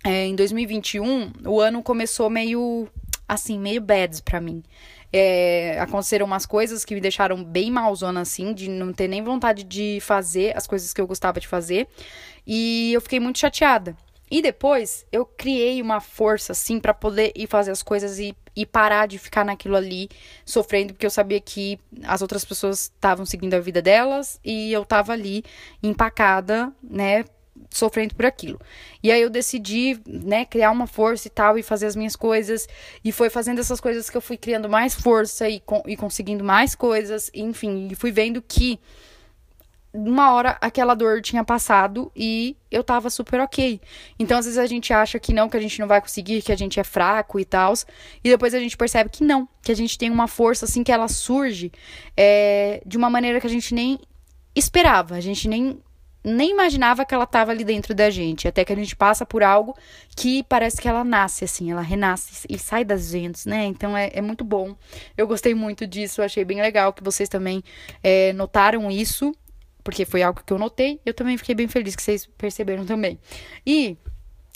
É, 0.05 0.25
em 0.25 0.33
2021, 0.33 1.33
o 1.45 1.59
ano 1.59 1.83
começou 1.83 2.29
meio 2.29 2.87
assim, 3.27 3.59
meio 3.59 3.81
bads 3.81 4.21
para 4.21 4.39
mim. 4.39 4.63
É, 5.11 5.77
aconteceram 5.81 6.25
umas 6.25 6.45
coisas 6.45 6.85
que 6.85 6.95
me 6.95 7.01
deixaram 7.01 7.43
bem 7.43 7.69
malzona, 7.69 8.21
assim, 8.21 8.53
de 8.53 8.69
não 8.69 8.93
ter 8.93 9.09
nem 9.09 9.21
vontade 9.21 9.65
de 9.65 9.99
fazer 10.01 10.55
as 10.55 10.65
coisas 10.65 10.93
que 10.93 11.01
eu 11.01 11.07
gostava 11.07 11.39
de 11.41 11.47
fazer. 11.47 11.87
E 12.45 12.93
eu 12.93 13.01
fiquei 13.01 13.19
muito 13.19 13.39
chateada. 13.39 13.93
E 14.29 14.41
depois 14.41 15.05
eu 15.11 15.25
criei 15.25 15.81
uma 15.81 16.01
força, 16.01 16.51
assim, 16.51 16.79
para 16.79 16.93
poder 16.93 17.31
ir 17.35 17.47
fazer 17.47 17.71
as 17.71 17.81
coisas 17.81 18.19
e, 18.19 18.35
e 18.55 18.65
parar 18.65 19.07
de 19.07 19.17
ficar 19.17 19.45
naquilo 19.45 19.75
ali 19.75 20.09
sofrendo, 20.45 20.93
porque 20.93 21.05
eu 21.05 21.11
sabia 21.11 21.39
que 21.39 21.79
as 22.03 22.21
outras 22.21 22.43
pessoas 22.43 22.83
estavam 22.83 23.25
seguindo 23.25 23.53
a 23.53 23.59
vida 23.59 23.81
delas 23.81 24.39
e 24.43 24.71
eu 24.71 24.83
tava 24.83 25.13
ali 25.13 25.43
empacada, 25.81 26.73
né, 26.83 27.23
sofrendo 27.69 28.15
por 28.15 28.25
aquilo. 28.25 28.59
E 29.01 29.11
aí 29.11 29.21
eu 29.21 29.29
decidi, 29.29 29.99
né, 30.05 30.45
criar 30.45 30.71
uma 30.71 30.87
força 30.87 31.27
e 31.27 31.31
tal, 31.31 31.57
e 31.57 31.63
fazer 31.63 31.85
as 31.85 31.95
minhas 31.95 32.15
coisas. 32.15 32.67
E 33.03 33.11
foi 33.11 33.29
fazendo 33.29 33.59
essas 33.59 33.79
coisas 33.79 34.09
que 34.09 34.17
eu 34.17 34.21
fui 34.21 34.37
criando 34.37 34.69
mais 34.69 34.93
força 34.93 35.49
e, 35.49 35.61
e 35.85 35.95
conseguindo 35.95 36.43
mais 36.43 36.75
coisas. 36.75 37.31
Enfim, 37.33 37.87
e 37.91 37.95
fui 37.95 38.11
vendo 38.11 38.41
que 38.41 38.79
uma 39.93 40.33
hora 40.33 40.57
aquela 40.61 40.93
dor 40.93 41.21
tinha 41.21 41.43
passado 41.43 42.11
e 42.15 42.55
eu 42.69 42.83
tava 42.83 43.09
super 43.09 43.39
ok. 43.39 43.81
Então, 44.19 44.37
às 44.37 44.45
vezes 44.45 44.59
a 44.59 44.65
gente 44.65 44.93
acha 44.93 45.19
que 45.19 45.33
não, 45.33 45.49
que 45.49 45.57
a 45.57 45.59
gente 45.59 45.79
não 45.79 45.87
vai 45.87 46.01
conseguir, 46.01 46.41
que 46.41 46.51
a 46.51 46.55
gente 46.55 46.79
é 46.79 46.83
fraco 46.83 47.39
e 47.39 47.45
tal. 47.45 47.73
E 48.23 48.29
depois 48.29 48.53
a 48.53 48.59
gente 48.59 48.77
percebe 48.77 49.09
que 49.09 49.23
não, 49.23 49.47
que 49.61 49.71
a 49.71 49.75
gente 49.75 49.97
tem 49.97 50.09
uma 50.09 50.27
força 50.27 50.65
assim 50.65 50.83
que 50.83 50.91
ela 50.91 51.07
surge 51.07 51.71
é, 52.15 52.81
de 52.85 52.97
uma 52.97 53.09
maneira 53.09 53.39
que 53.39 53.47
a 53.47 53.49
gente 53.49 53.73
nem 53.73 53.99
esperava. 54.55 55.15
A 55.15 55.21
gente 55.21 55.47
nem 55.47 55.81
nem 56.23 56.51
imaginava 56.51 57.05
que 57.05 57.13
ela 57.13 57.23
estava 57.23 57.51
ali 57.51 57.63
dentro 57.63 57.95
da 57.95 58.09
gente, 58.09 58.49
até 58.49 58.65
que 58.65 58.73
a 58.73 58.75
gente 58.75 58.95
passa 58.97 59.25
por 59.25 59.41
algo 59.41 59.73
que 60.13 60.43
parece 60.43 60.81
que 60.81 60.87
ela 60.87 61.03
nasce 61.03 61.45
assim, 61.45 61.71
ela 61.71 61.81
renasce 61.81 62.45
e 62.49 62.59
sai 62.59 62.83
das 62.83 63.11
ventas, 63.11 63.45
né? 63.45 63.65
Então 63.65 63.95
é, 63.95 64.09
é 64.13 64.21
muito 64.21 64.43
bom. 64.43 64.75
Eu 65.15 65.25
gostei 65.25 65.55
muito 65.55 65.87
disso, 65.87 66.21
achei 66.21 66.43
bem 66.43 66.61
legal 66.61 66.91
que 66.91 67.01
vocês 67.01 67.29
também 67.29 67.63
é, 68.03 68.33
notaram 68.33 68.91
isso, 68.91 69.33
porque 69.87 70.03
foi 70.03 70.21
algo 70.21 70.41
que 70.45 70.51
eu 70.51 70.59
notei. 70.59 70.99
Eu 71.05 71.13
também 71.13 71.37
fiquei 71.37 71.55
bem 71.55 71.65
feliz 71.69 71.95
que 71.95 72.03
vocês 72.03 72.25
perceberam 72.37 72.85
também. 72.85 73.17
E 73.65 73.95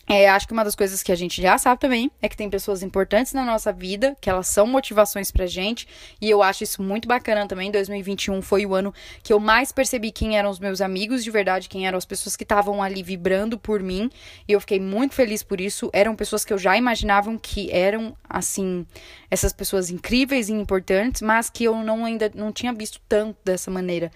é, 0.07 0.29
acho 0.29 0.47
que 0.47 0.53
uma 0.53 0.63
das 0.63 0.75
coisas 0.75 1.01
que 1.03 1.11
a 1.11 1.15
gente 1.15 1.41
já 1.41 1.57
sabe 1.57 1.79
também 1.79 2.11
é 2.21 2.27
que 2.27 2.35
tem 2.35 2.49
pessoas 2.49 2.83
importantes 2.83 3.33
na 3.33 3.45
nossa 3.45 3.71
vida, 3.71 4.15
que 4.19 4.29
elas 4.29 4.47
são 4.47 4.67
motivações 4.67 5.31
pra 5.31 5.45
gente, 5.45 5.87
e 6.19 6.29
eu 6.29 6.41
acho 6.41 6.63
isso 6.63 6.81
muito 6.81 7.07
bacana 7.07 7.47
também. 7.47 7.71
2021 7.71 8.41
foi 8.41 8.65
o 8.65 8.73
ano 8.73 8.93
que 9.23 9.31
eu 9.31 9.39
mais 9.39 9.71
percebi 9.71 10.11
quem 10.11 10.37
eram 10.37 10.49
os 10.49 10.59
meus 10.59 10.81
amigos 10.81 11.23
de 11.23 11.31
verdade, 11.31 11.69
quem 11.69 11.87
eram 11.87 11.97
as 11.97 12.05
pessoas 12.05 12.35
que 12.35 12.43
estavam 12.43 12.81
ali 12.81 13.03
vibrando 13.03 13.57
por 13.57 13.81
mim, 13.81 14.09
e 14.47 14.51
eu 14.53 14.59
fiquei 14.59 14.79
muito 14.79 15.13
feliz 15.13 15.43
por 15.43 15.61
isso. 15.61 15.89
Eram 15.93 16.15
pessoas 16.15 16.43
que 16.43 16.51
eu 16.51 16.57
já 16.57 16.75
imaginava 16.75 17.31
que 17.37 17.71
eram, 17.71 18.15
assim, 18.29 18.85
essas 19.29 19.53
pessoas 19.53 19.89
incríveis 19.89 20.49
e 20.49 20.53
importantes, 20.53 21.21
mas 21.21 21.49
que 21.49 21.63
eu 21.63 21.75
não 21.75 22.05
ainda 22.05 22.31
não 22.33 22.51
tinha 22.51 22.73
visto 22.73 22.99
tanto 23.07 23.37
dessa 23.43 23.71
maneira. 23.71 24.11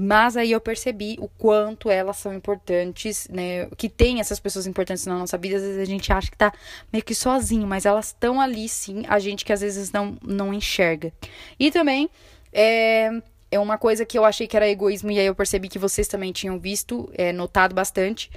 Mas 0.00 0.36
aí 0.36 0.52
eu 0.52 0.60
percebi 0.60 1.16
o 1.18 1.26
quanto 1.26 1.90
elas 1.90 2.18
são 2.18 2.32
importantes, 2.32 3.26
né? 3.28 3.66
Que 3.76 3.88
tem 3.88 4.20
essas 4.20 4.38
pessoas 4.38 4.64
importantes 4.64 5.04
na 5.06 5.18
nossa 5.18 5.27
vida. 5.36 5.56
Às 5.56 5.62
vezes 5.62 5.78
a 5.78 5.84
gente 5.84 6.12
acha 6.12 6.30
que 6.30 6.36
tá 6.36 6.52
meio 6.92 7.04
que 7.04 7.14
sozinho, 7.14 7.66
mas 7.66 7.84
elas 7.84 8.06
estão 8.06 8.40
ali 8.40 8.68
sim, 8.68 9.02
a 9.08 9.18
gente 9.18 9.44
que 9.44 9.52
às 9.52 9.60
vezes 9.60 9.92
não, 9.92 10.16
não 10.22 10.54
enxerga. 10.54 11.12
E 11.58 11.70
também 11.70 12.08
é, 12.52 13.10
é 13.50 13.58
uma 13.58 13.76
coisa 13.76 14.04
que 14.04 14.18
eu 14.18 14.24
achei 14.24 14.46
que 14.46 14.56
era 14.56 14.68
egoísmo, 14.68 15.10
e 15.10 15.18
aí 15.18 15.26
eu 15.26 15.34
percebi 15.34 15.68
que 15.68 15.78
vocês 15.78 16.08
também 16.08 16.32
tinham 16.32 16.58
visto, 16.58 17.10
é, 17.14 17.32
notado 17.32 17.74
bastante. 17.74 18.30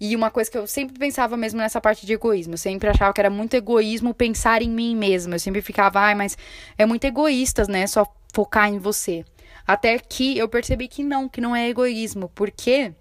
E 0.00 0.14
uma 0.16 0.30
coisa 0.30 0.50
que 0.50 0.58
eu 0.58 0.66
sempre 0.66 0.98
pensava 0.98 1.36
mesmo 1.36 1.60
nessa 1.60 1.80
parte 1.80 2.04
de 2.04 2.12
egoísmo. 2.12 2.54
Eu 2.54 2.58
sempre 2.58 2.88
achava 2.88 3.12
que 3.12 3.20
era 3.20 3.30
muito 3.30 3.54
egoísmo 3.54 4.12
pensar 4.12 4.60
em 4.60 4.68
mim 4.68 4.96
mesma. 4.96 5.36
Eu 5.36 5.38
sempre 5.38 5.62
ficava, 5.62 6.00
ai, 6.00 6.14
mas 6.14 6.36
é 6.76 6.84
muito 6.84 7.04
egoísta, 7.04 7.64
né? 7.68 7.86
Só 7.86 8.04
focar 8.32 8.68
em 8.68 8.78
você. 8.78 9.24
Até 9.66 9.98
que 9.98 10.36
eu 10.36 10.48
percebi 10.48 10.88
que 10.88 11.02
não, 11.02 11.28
que 11.28 11.40
não 11.40 11.54
é 11.54 11.68
egoísmo, 11.68 12.30
porque 12.34 12.92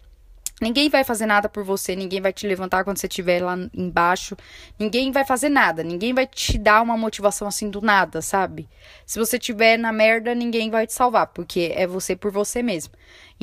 Ninguém 0.64 0.88
vai 0.88 1.04
fazer 1.04 1.26
nada 1.26 1.50
por 1.50 1.62
você, 1.62 1.94
ninguém 1.94 2.22
vai 2.22 2.32
te 2.32 2.48
levantar 2.48 2.86
quando 2.86 2.98
você 2.98 3.06
estiver 3.06 3.44
lá 3.44 3.58
embaixo, 3.74 4.34
ninguém 4.80 5.12
vai 5.12 5.26
fazer 5.26 5.50
nada, 5.50 5.84
ninguém 5.84 6.14
vai 6.14 6.26
te 6.26 6.58
dar 6.58 6.82
uma 6.82 6.96
motivação 6.96 7.46
assim 7.50 7.70
do 7.70 7.82
nada, 7.82 8.22
sabe? 8.22 8.70
Se 9.06 9.20
você 9.20 9.36
estiver 9.36 9.78
na 9.78 9.92
merda, 9.92 10.34
ninguém 10.34 10.70
vai 10.70 10.88
te 10.88 10.94
salvar, 10.94 11.28
porque 11.28 11.74
é 11.76 11.86
você 11.86 12.16
por 12.16 12.32
você 12.32 12.64
mesmo. 12.64 12.94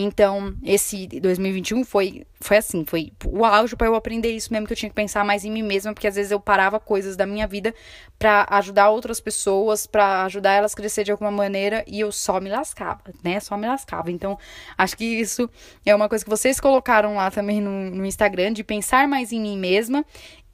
Então, 0.02 0.54
esse 0.64 1.06
2021 1.06 1.84
foi, 1.84 2.26
foi 2.40 2.56
assim, 2.56 2.84
foi 2.84 3.12
o 3.26 3.44
auge 3.44 3.76
para 3.76 3.86
eu 3.86 3.94
aprender 3.94 4.30
isso 4.30 4.52
mesmo, 4.52 4.66
que 4.66 4.72
eu 4.72 4.76
tinha 4.76 4.88
que 4.88 4.94
pensar 4.94 5.24
mais 5.24 5.44
em 5.44 5.50
mim 5.50 5.62
mesma, 5.62 5.92
porque 5.92 6.06
às 6.06 6.14
vezes 6.14 6.30
eu 6.30 6.40
parava 6.40 6.78
coisas 6.80 7.16
da 7.16 7.26
minha 7.26 7.46
vida 7.46 7.74
para 8.18 8.46
ajudar 8.50 8.90
outras 8.90 9.20
pessoas, 9.20 9.86
para 9.86 10.24
ajudar 10.24 10.52
elas 10.52 10.72
a 10.72 10.76
crescer 10.76 11.04
de 11.04 11.10
alguma 11.10 11.30
maneira, 11.30 11.84
e 11.86 12.00
eu 12.00 12.12
só 12.12 12.40
me 12.40 12.50
lascava, 12.50 13.02
né? 13.22 13.40
Só 13.40 13.56
me 13.56 13.66
lascava. 13.66 14.10
Então, 14.10 14.38
acho 14.76 14.96
que 14.96 15.04
isso 15.04 15.48
é 15.84 15.94
uma 15.94 16.08
coisa 16.08 16.24
que 16.24 16.30
vocês 16.30 16.60
colocaram 16.60 17.16
lá 17.16 17.30
também 17.30 17.60
no, 17.60 17.90
no 17.90 18.06
Instagram, 18.06 18.52
de 18.52 18.64
pensar 18.64 19.08
mais 19.08 19.32
em 19.32 19.40
mim 19.40 19.58
mesma 19.58 20.04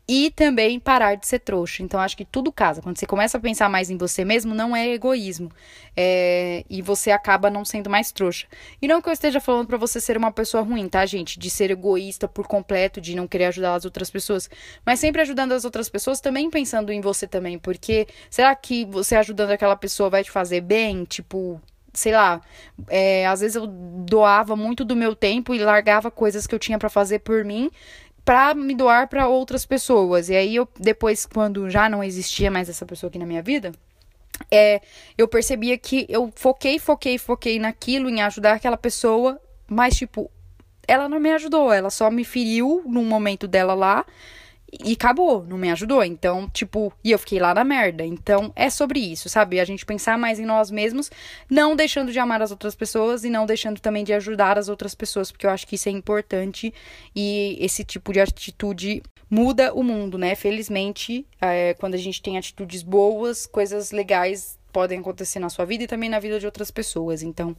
e 0.09 0.31
também 0.31 0.79
parar 0.79 1.17
de 1.17 1.27
ser 1.27 1.41
trouxa. 1.41 1.83
Então, 1.83 1.99
acho 1.99 2.17
que 2.17 2.25
tudo 2.25 2.53
casa. 2.53 2.81
Quando 2.81 2.97
você 2.97 3.07
começa 3.07 3.37
a 3.39 3.41
pensar 3.41 3.69
mais 3.69 3.91
em 3.91 3.97
você 3.97 4.25
mesmo, 4.25 4.55
não 4.55 4.75
é 4.75 4.89
egoísmo. 4.89 5.51
É... 5.97 6.65
E 6.71 6.81
você 6.81 7.11
acaba 7.11 7.51
não 7.51 7.65
sendo 7.65 7.91
mais 7.91 8.13
trouxa. 8.13 8.47
E 8.81 8.87
não 8.87 9.03
que 9.03 9.09
eu 9.09 9.13
esteja 9.13 9.41
falando 9.41 9.67
para 9.67 9.77
você 9.77 10.01
ser 10.01 10.17
uma 10.17 10.31
pessoa 10.31 10.63
ruim, 10.63 10.89
tá, 10.89 11.05
gente? 11.05 11.39
De 11.39 11.51
ser 11.51 11.73
egoísta 11.73 12.29
por 12.29 12.47
completo, 12.47 13.01
de 13.01 13.17
não 13.17 13.27
querer 13.27 13.47
ajudar 13.47 13.75
as 13.75 13.85
outras 13.85 14.09
pessoas. 14.09 14.49
Mas 14.85 15.01
sempre 15.01 15.23
ajudando 15.23 15.53
as 15.53 15.65
outras 15.65 15.89
pessoas, 15.89 16.21
também 16.21 16.49
pensando 16.51 16.93
em 16.93 17.01
você 17.01 17.27
também. 17.27 17.59
Porque 17.59 18.07
será 18.31 18.55
que 18.55 18.85
você 18.85 19.17
ajudando 19.17 19.51
aquela 19.51 19.75
pessoa 19.75 20.09
vai 20.09 20.23
te 20.23 20.31
fazer 20.31 20.61
bem? 20.61 21.05
Tipo, 21.05 21.61
sei 21.93 22.13
lá, 22.13 22.41
é, 22.89 23.27
às 23.27 23.41
vezes 23.41 23.57
eu 23.57 23.67
doava 23.67 24.55
muito 24.55 24.85
do 24.85 24.95
meu 24.95 25.17
tempo 25.17 25.53
e 25.55 25.59
largava 25.59 26.11
coisas 26.11 26.47
que 26.47 26.55
eu 26.55 26.59
tinha 26.59 26.79
para 26.79 26.89
fazer 26.89 27.21
por 27.21 27.45
mim 27.45 27.71
para 28.27 28.55
me 28.55 28.75
doar 28.75 29.09
para 29.09 29.29
outras 29.29 29.65
pessoas. 29.65 30.29
E 30.29 30.35
aí 30.35 30.57
eu 30.57 30.69
depois 30.79 31.25
quando 31.25 31.71
já 31.71 31.89
não 31.89 32.03
existia 32.03 32.51
mais 32.51 32.69
essa 32.69 32.85
pessoa 32.85 33.09
aqui 33.09 33.21
na 33.21 33.25
minha 33.25 33.41
vida, 33.41 33.71
é, 34.51 34.83
eu 35.17 35.29
percebia 35.29 35.79
que 35.79 36.05
eu 36.09 36.33
foquei, 36.35 36.79
foquei, 36.81 37.17
foquei 37.19 37.61
naquilo 37.61 38.11
em 38.11 38.21
ajudar 38.23 38.55
aquela 38.55 38.77
pessoa, 38.77 39.41
mas 39.69 39.97
tipo, 39.97 40.29
ela 40.89 41.09
não 41.09 41.21
me 41.21 41.31
ajudou, 41.31 41.73
ela 41.73 41.89
só 41.89 42.11
me 42.11 42.25
feriu 42.25 42.83
num 42.85 43.05
momento 43.05 43.47
dela 43.47 43.75
lá 43.75 44.05
e 44.73 44.93
acabou, 44.93 45.45
não 45.45 45.57
me 45.57 45.71
ajudou. 45.71 46.03
Então, 46.03 46.49
tipo, 46.51 46.93
e 47.03 47.13
eu 47.13 47.19
fiquei 47.19 47.39
lá 47.39 47.55
na 47.55 47.65
merda. 47.65 48.05
Então, 48.05 48.53
é 48.57 48.69
sobre 48.69 48.99
isso, 48.99 49.29
sabe? 49.29 49.61
A 49.61 49.65
gente 49.65 49.87
pensar 49.87 50.19
mais 50.19 50.39
em 50.39 50.45
nós 50.45 50.71
mesmos, 50.71 51.11
não 51.49 51.77
deixando 51.77 52.13
de 52.13 52.19
amar 52.19 52.43
as 52.43 52.51
outras 52.51 52.75
pessoas 52.75 53.25
e 53.25 53.31
não 53.31 53.47
deixando 53.47 53.81
também 53.81 54.05
de 54.05 54.13
ajudar 54.13 54.59
as 54.59 54.69
outras 54.69 54.95
pessoas, 54.95 55.31
porque 55.31 55.47
eu 55.47 55.51
acho 55.51 55.67
que 55.67 55.77
isso 55.77 55.89
é 55.89 55.93
importante 55.93 56.75
e 57.15 57.57
esse 57.61 57.85
tipo 57.85 58.13
de 58.13 58.21
atitude 58.21 59.03
muda 59.31 59.73
o 59.73 59.83
mundo, 59.83 60.19
né? 60.19 60.35
Felizmente, 60.35 61.27
é, 61.41 61.75
quando 61.75 61.95
a 61.95 61.99
gente 61.99 62.23
tem 62.23 62.39
atitudes 62.39 62.83
boas, 62.83 63.47
coisas 63.47 63.91
legais 63.91 64.59
podem 64.73 64.99
acontecer 64.99 65.39
na 65.39 65.49
sua 65.49 65.65
vida 65.65 65.85
e 65.85 65.87
também 65.87 66.11
na 66.11 66.19
vida 66.19 66.39
de 66.39 66.47
outras 66.47 66.71
pessoas. 66.71 67.23
Então, 67.23 67.57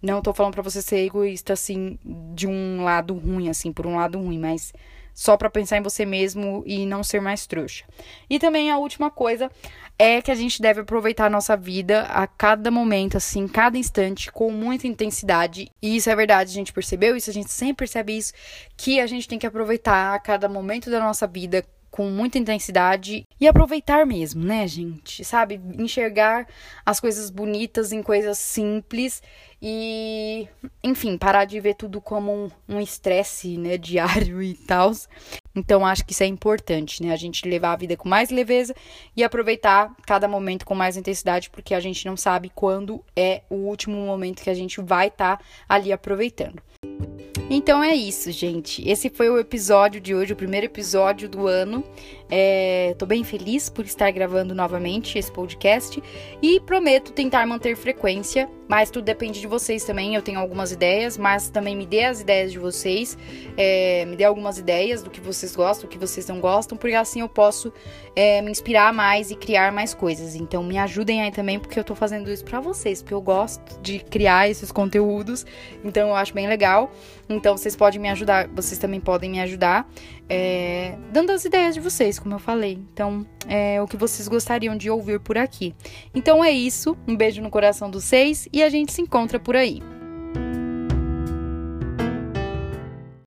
não 0.00 0.22
tô 0.22 0.32
falando 0.32 0.54
para 0.54 0.62
você 0.62 0.80
ser 0.80 0.98
egoísta 0.98 1.52
assim 1.52 1.98
de 2.34 2.46
um 2.46 2.84
lado 2.84 3.14
ruim, 3.14 3.48
assim, 3.48 3.72
por 3.72 3.86
um 3.86 3.96
lado 3.96 4.18
ruim, 4.18 4.38
mas 4.38 4.72
só 5.20 5.36
para 5.36 5.50
pensar 5.50 5.76
em 5.76 5.82
você 5.82 6.06
mesmo 6.06 6.62
e 6.64 6.86
não 6.86 7.04
ser 7.04 7.20
mais 7.20 7.46
trouxa. 7.46 7.84
E 8.30 8.38
também 8.38 8.70
a 8.70 8.78
última 8.78 9.10
coisa 9.10 9.50
é 9.98 10.22
que 10.22 10.30
a 10.30 10.34
gente 10.34 10.62
deve 10.62 10.80
aproveitar 10.80 11.26
a 11.26 11.30
nossa 11.30 11.54
vida 11.58 12.04
a 12.04 12.26
cada 12.26 12.70
momento, 12.70 13.18
assim, 13.18 13.46
cada 13.46 13.76
instante, 13.76 14.32
com 14.32 14.50
muita 14.50 14.86
intensidade. 14.86 15.70
E 15.82 15.94
isso 15.94 16.08
é 16.08 16.16
verdade, 16.16 16.52
a 16.52 16.54
gente 16.54 16.72
percebeu 16.72 17.14
isso, 17.14 17.28
a 17.28 17.34
gente 17.34 17.52
sempre 17.52 17.84
percebe 17.84 18.16
isso, 18.16 18.32
que 18.78 18.98
a 18.98 19.06
gente 19.06 19.28
tem 19.28 19.38
que 19.38 19.46
aproveitar 19.46 20.14
a 20.14 20.18
cada 20.18 20.48
momento 20.48 20.90
da 20.90 20.98
nossa 21.00 21.26
vida 21.26 21.66
com 21.90 22.08
muita 22.08 22.38
intensidade 22.38 23.26
e 23.38 23.46
aproveitar 23.46 24.06
mesmo, 24.06 24.42
né, 24.42 24.66
gente? 24.66 25.22
Sabe? 25.22 25.60
Enxergar 25.78 26.46
as 26.86 26.98
coisas 26.98 27.28
bonitas 27.28 27.92
em 27.92 28.02
coisas 28.02 28.38
simples 28.38 29.22
e, 29.62 30.48
enfim, 30.82 31.18
parar 31.18 31.44
de 31.44 31.60
ver 31.60 31.74
tudo 31.74 32.00
como 32.00 32.50
um 32.68 32.80
estresse, 32.80 33.58
um 33.58 33.62
né, 33.62 33.76
diário 33.78 34.42
e 34.42 34.54
tal. 34.54 34.92
Então, 35.54 35.84
acho 35.84 36.04
que 36.04 36.12
isso 36.12 36.22
é 36.22 36.26
importante, 36.26 37.02
né? 37.02 37.12
A 37.12 37.16
gente 37.16 37.48
levar 37.48 37.72
a 37.72 37.76
vida 37.76 37.96
com 37.96 38.08
mais 38.08 38.30
leveza 38.30 38.74
e 39.16 39.22
aproveitar 39.22 39.94
cada 40.06 40.26
momento 40.26 40.64
com 40.64 40.74
mais 40.74 40.96
intensidade, 40.96 41.50
porque 41.50 41.74
a 41.74 41.80
gente 41.80 42.06
não 42.06 42.16
sabe 42.16 42.50
quando 42.54 43.04
é 43.14 43.42
o 43.50 43.56
último 43.56 43.96
momento 43.96 44.42
que 44.42 44.50
a 44.50 44.54
gente 44.54 44.80
vai 44.80 45.08
estar 45.08 45.36
tá 45.36 45.44
ali 45.68 45.92
aproveitando. 45.92 46.62
Então 47.52 47.82
é 47.82 47.92
isso, 47.96 48.30
gente. 48.30 48.88
Esse 48.88 49.10
foi 49.10 49.28
o 49.28 49.36
episódio 49.36 50.00
de 50.00 50.14
hoje, 50.14 50.32
o 50.32 50.36
primeiro 50.36 50.66
episódio 50.66 51.28
do 51.28 51.48
ano. 51.48 51.82
É, 52.30 52.94
tô 52.96 53.06
bem 53.06 53.24
feliz 53.24 53.68
por 53.68 53.84
estar 53.84 54.10
gravando 54.12 54.54
novamente 54.54 55.18
esse 55.18 55.32
podcast 55.32 56.00
e 56.40 56.60
prometo 56.60 57.12
tentar 57.12 57.44
manter 57.44 57.74
frequência, 57.76 58.48
mas 58.68 58.88
tudo 58.88 59.04
depende 59.04 59.40
de 59.40 59.48
vocês 59.48 59.84
também. 59.84 60.14
Eu 60.14 60.22
tenho 60.22 60.38
algumas 60.38 60.70
ideias, 60.70 61.18
mas 61.18 61.50
também 61.50 61.74
me 61.74 61.84
dê 61.84 62.04
as 62.04 62.20
ideias 62.20 62.52
de 62.52 62.58
vocês, 62.58 63.18
é, 63.56 64.04
me 64.04 64.14
dê 64.14 64.22
algumas 64.22 64.58
ideias 64.58 65.02
do 65.02 65.10
que 65.10 65.20
vocês 65.20 65.56
gostam, 65.56 65.88
do 65.88 65.92
que 65.92 65.98
vocês 65.98 66.28
não 66.28 66.40
gostam, 66.40 66.78
porque 66.78 66.94
assim 66.94 67.20
eu 67.20 67.28
posso 67.28 67.72
é, 68.14 68.40
me 68.40 68.50
inspirar 68.50 68.92
mais 68.92 69.32
e 69.32 69.34
criar 69.34 69.72
mais 69.72 69.92
coisas. 69.92 70.36
Então 70.36 70.62
me 70.62 70.78
ajudem 70.78 71.22
aí 71.22 71.32
também, 71.32 71.58
porque 71.58 71.78
eu 71.80 71.84
tô 71.84 71.96
fazendo 71.96 72.30
isso 72.30 72.44
para 72.44 72.60
vocês, 72.60 73.02
porque 73.02 73.14
eu 73.14 73.22
gosto 73.22 73.80
de 73.80 73.98
criar 73.98 74.48
esses 74.48 74.70
conteúdos, 74.70 75.44
então 75.84 76.08
eu 76.08 76.14
acho 76.14 76.32
bem 76.32 76.46
legal. 76.46 76.92
Então 77.34 77.56
vocês 77.56 77.76
podem 77.76 78.00
me 78.00 78.08
ajudar, 78.08 78.48
vocês 78.48 78.78
também 78.78 79.00
podem 79.00 79.30
me 79.30 79.40
ajudar, 79.40 79.88
é, 80.28 80.96
dando 81.12 81.30
as 81.30 81.44
ideias 81.44 81.74
de 81.74 81.80
vocês, 81.80 82.18
como 82.18 82.34
eu 82.34 82.38
falei. 82.38 82.78
Então, 82.92 83.26
é 83.46 83.80
o 83.80 83.86
que 83.86 83.96
vocês 83.96 84.26
gostariam 84.26 84.76
de 84.76 84.90
ouvir 84.90 85.20
por 85.20 85.38
aqui. 85.38 85.74
Então 86.14 86.44
é 86.44 86.50
isso, 86.50 86.96
um 87.06 87.16
beijo 87.16 87.40
no 87.40 87.50
coração 87.50 87.90
dos 87.90 88.04
seis 88.04 88.48
e 88.52 88.62
a 88.62 88.68
gente 88.68 88.92
se 88.92 89.00
encontra 89.00 89.38
por 89.38 89.56
aí. 89.56 89.80